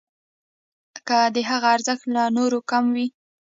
که 1.07 1.17
د 1.35 1.37
هغه 1.49 1.67
ارزښت 1.75 2.03
له 2.15 2.23
نورو 2.37 2.59
کم 2.69 2.83
وي. 2.95 3.07